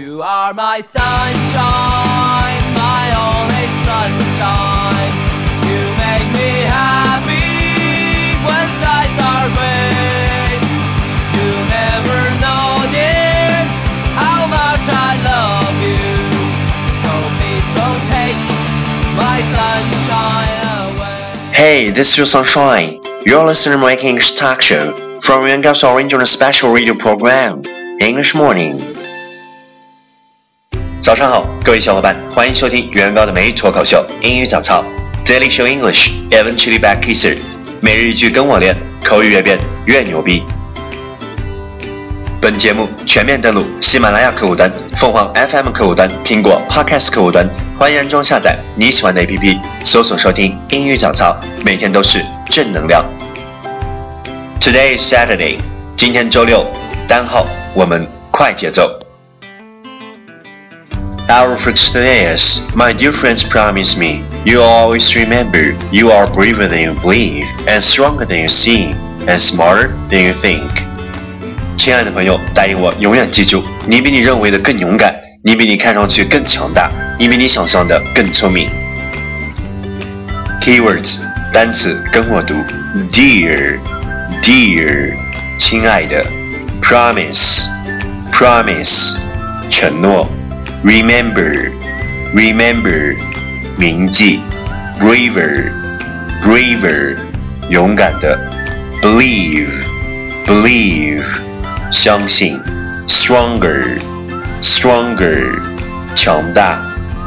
[0.00, 5.12] You are my sunshine, my only sunshine.
[5.68, 10.56] You make me happy when skies are gray.
[11.36, 13.60] You never know, dear,
[14.16, 16.08] how much I love you.
[17.04, 18.40] So please don't take
[19.20, 21.52] my sunshine away.
[21.52, 23.02] Hey, this is your sunshine.
[23.26, 27.66] You're listening to my English talk show from Yuangao's original special radio program,
[28.00, 28.99] English Morning.
[31.02, 34.84] 早上好，各位小伙伴，欢迎收听原高的每日脱口秀英语早操
[35.24, 37.38] ，Daily Show English Eventually Back Kisser，
[37.80, 40.42] 每日一句跟我练，口语越变越牛逼。
[42.38, 47.48] 本节目全面登录喜马拉雅客户端、凤凰 FM 客户端、苹果 Podcast 客户端，
[47.78, 53.02] 欢迎安装下载你喜欢的 APP，搜索收听英语早操，每天都是正能量。
[54.60, 55.60] Today is Saturday，
[55.94, 56.66] 今天周六，
[57.08, 58.99] 单号我们快节奏。
[61.29, 66.83] Our phrase today is, My dear friends promise me, you'll always remember you are braver than
[66.83, 68.95] you believe, and stronger than you seem,
[69.27, 70.69] and smarter than you think.
[71.75, 78.69] 亲爱的朋友，答应我，永远记住，你比你认为的更勇敢，你比你看上去更强大，你比你想象的更聪明。
[80.61, 82.53] Keywords 单词跟我读，
[83.11, 85.15] Dear，Dear，
[85.59, 86.23] 亲爱的，
[86.81, 89.15] Promise，Promise，
[89.69, 90.29] 承诺。
[90.83, 91.71] remember,
[92.33, 93.15] remember，
[93.77, 94.39] 铭记；
[94.99, 95.71] braver,
[96.43, 97.17] braver，
[97.69, 98.37] 勇敢的；
[99.01, 99.69] believe,
[100.45, 101.23] believe，
[101.91, 102.59] 相信；
[103.07, 103.99] stronger,
[104.61, 105.59] stronger，
[106.15, 106.77] 强大；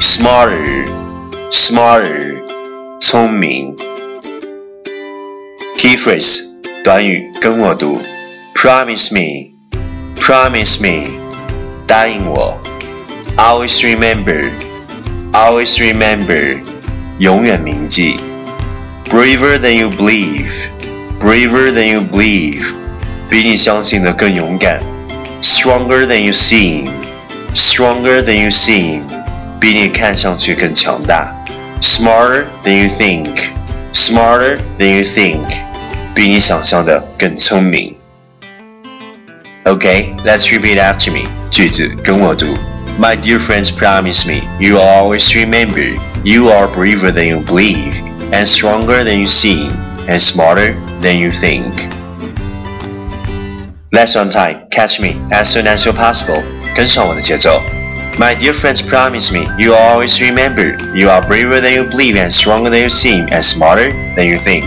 [0.00, 0.86] smarter,
[1.50, 2.36] smarter，
[3.00, 3.76] 聪明。
[5.76, 6.40] Key phrase
[6.84, 8.00] 短语跟我读：
[8.54, 9.50] Promise me,
[10.20, 11.10] promise me，
[11.86, 12.60] 答应我。
[13.36, 14.50] Always remember,
[15.32, 16.58] always remember，
[17.18, 18.16] 永远铭记。
[19.08, 20.50] Braver than you believe,
[21.18, 22.64] braver than you believe，
[23.28, 24.80] 比你相信的更勇敢。
[25.42, 26.90] Stronger than you seem,
[27.54, 29.02] stronger than you seem，
[29.58, 31.34] 比你看上去更强大。
[31.80, 33.50] Smarter than you think,
[33.94, 35.46] smarter than you think，
[36.14, 37.96] 比你想象的更聪明。
[39.64, 42.56] Okay, let's repeat after me，句子跟我读。
[42.98, 47.94] My dear friends, promise me you will always remember you are braver than you believe,
[48.32, 49.72] and stronger than you seem,
[50.06, 51.72] and smarter than you think.
[53.92, 54.68] Let's on time.
[54.70, 56.42] Catch me as soon as you're possible.
[56.76, 57.60] 跟上我的节奏。
[58.18, 62.30] My dear friends, promise me you will always remember you are braver than you believe, and
[62.32, 64.66] stronger than you seem, and smarter than you think.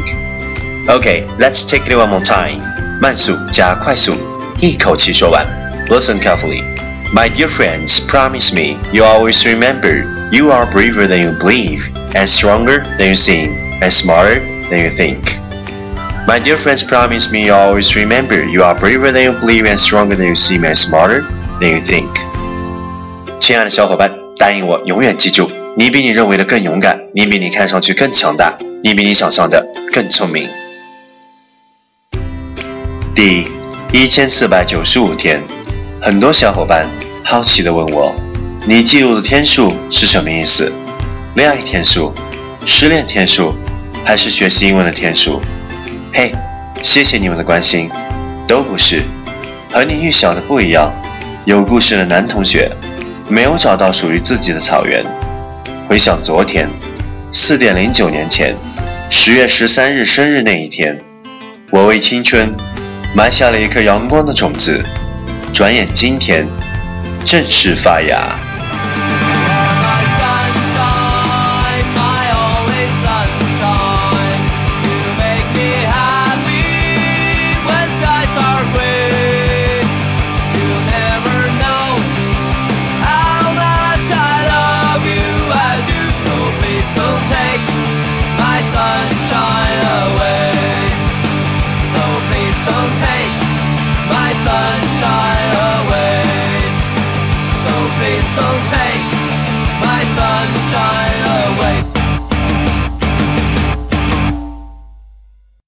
[0.89, 2.59] Okay, let's take it one more time.
[2.99, 4.17] 慢速加快速，
[4.59, 5.45] 一口气说完。
[5.87, 6.63] Listen carefully.
[7.13, 11.85] My dear friends, promise me you always remember you are braver than you believe,
[12.15, 14.41] and stronger than you seem, and smarter
[14.71, 15.19] than you think.
[16.25, 19.79] My dear friends, promise me you always remember you are braver than you believe, and
[19.79, 21.21] stronger than you seem, and smarter
[21.59, 22.09] than you think.
[23.39, 25.47] 亲爱的小伙伴，答应我，永远记住，
[25.77, 30.49] 你比你认为的更勇敢，你比你看上去更强大，你比你想象的更聪明。
[33.13, 33.47] 第
[33.91, 35.43] 一千四百九十五天。
[36.00, 36.88] 很多小伙伴
[37.24, 38.14] 好奇地问我
[38.64, 40.72] ：“你记录的天数是什么意思？
[41.34, 42.14] 恋爱天数、
[42.64, 43.52] 失恋天数，
[44.04, 45.40] 还是学习英文的天数？”
[46.14, 46.32] 嘿，
[46.82, 47.90] 谢谢你们的关心，
[48.46, 49.02] 都不是。
[49.70, 50.92] 和你预想的不一样。
[51.44, 52.70] 有故事的男同学
[53.26, 55.02] 没有找到属于自己的草原。
[55.88, 56.68] 回想昨天，
[57.28, 58.54] 四点零九年前，
[59.10, 60.96] 十月十三日生日那一天，
[61.70, 62.54] 我为青春
[63.14, 64.80] 埋下了一颗阳光的种子。
[65.52, 66.46] 转眼今天
[67.24, 68.47] 正式发芽。
[97.98, 99.10] please don't take
[99.82, 100.97] my sunshine.